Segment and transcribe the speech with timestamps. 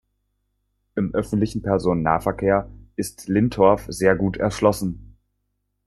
[0.95, 5.15] Im öffentlichen Personennahverkehr ist Lintorf sehr gut erschlossen.